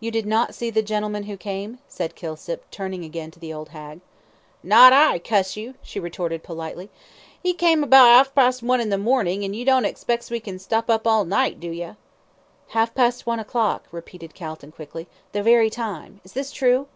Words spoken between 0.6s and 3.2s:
the gentleman who came?" said Kilsip, turning